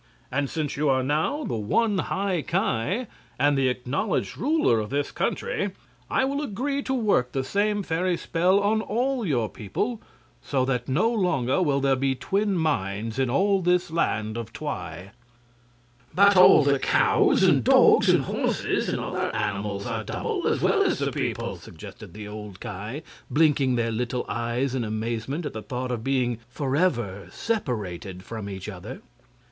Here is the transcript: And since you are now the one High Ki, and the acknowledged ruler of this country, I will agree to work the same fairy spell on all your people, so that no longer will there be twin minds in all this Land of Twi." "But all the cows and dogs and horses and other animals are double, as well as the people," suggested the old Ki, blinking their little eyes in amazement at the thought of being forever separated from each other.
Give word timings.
And 0.31 0.49
since 0.49 0.75
you 0.77 0.89
are 0.89 1.03
now 1.03 1.43
the 1.43 1.55
one 1.55 1.95
High 1.99 2.41
Ki, 2.41 3.05
and 3.37 3.55
the 3.55 3.69
acknowledged 3.69 4.35
ruler 4.35 4.79
of 4.79 4.89
this 4.89 5.11
country, 5.11 5.73
I 6.09 6.25
will 6.25 6.41
agree 6.41 6.81
to 6.81 6.93
work 6.95 7.33
the 7.33 7.43
same 7.43 7.83
fairy 7.83 8.17
spell 8.17 8.59
on 8.61 8.81
all 8.81 9.27
your 9.27 9.47
people, 9.47 10.01
so 10.41 10.65
that 10.65 10.87
no 10.89 11.13
longer 11.13 11.61
will 11.61 11.79
there 11.79 11.95
be 11.95 12.15
twin 12.15 12.57
minds 12.57 13.19
in 13.19 13.29
all 13.29 13.61
this 13.61 13.91
Land 13.91 14.37
of 14.37 14.51
Twi." 14.51 15.11
"But 16.15 16.35
all 16.35 16.63
the 16.63 16.79
cows 16.79 17.43
and 17.43 17.63
dogs 17.63 18.09
and 18.09 18.23
horses 18.23 18.89
and 18.89 18.99
other 18.99 19.29
animals 19.35 19.85
are 19.85 20.03
double, 20.03 20.47
as 20.47 20.61
well 20.61 20.81
as 20.81 20.97
the 20.97 21.11
people," 21.11 21.57
suggested 21.57 22.15
the 22.15 22.27
old 22.27 22.59
Ki, 22.59 23.03
blinking 23.29 23.75
their 23.75 23.91
little 23.91 24.25
eyes 24.27 24.73
in 24.73 24.83
amazement 24.83 25.45
at 25.45 25.53
the 25.53 25.61
thought 25.61 25.91
of 25.91 26.03
being 26.03 26.39
forever 26.49 27.27
separated 27.29 28.23
from 28.23 28.49
each 28.49 28.67
other. 28.67 29.03